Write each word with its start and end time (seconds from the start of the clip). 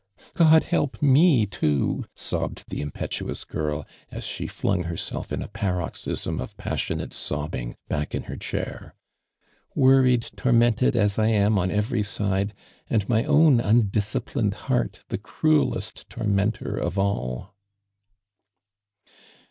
"God 0.33 0.63
help 0.63 0.99
me 0.99 1.45
too!" 1.45 2.05
sobbed 2.31 2.63
the 2.71 2.83
impetu 2.83 3.29
ous 3.29 3.43
girl, 3.43 3.85
as 4.09 4.23
she 4.25 4.47
flung 4.47 4.85
herself 4.85 5.31
in 5.31 5.43
a 5.43 5.47
paroxysm 5.47 6.39
of 6.39 6.57
passionate 6.57 7.13
sobbing 7.13 7.75
back 7.87 8.15
in 8.15 8.23
hor 8.23 8.35
chair. 8.35 8.95
"Worried, 9.75 10.23
tormented 10.35 10.95
as 10.95 11.19
I 11.19 11.27
am 11.27 11.59
on 11.59 11.69
eTeiy 11.69 12.03
side, 12.03 12.55
and 12.89 13.07
my 13.07 13.25
own 13.25 13.59
undisciplined 13.59 14.55
heart 14.55 15.03
the 15.09 15.19
cruellest 15.19 16.09
tormentor 16.09 16.75
of 16.77 16.97
all 16.97 17.53